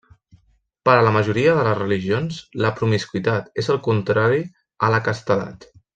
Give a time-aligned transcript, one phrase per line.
[0.87, 4.41] Per a la majoria de les religions, la promiscuïtat és el contrari
[4.89, 5.71] a la castedat.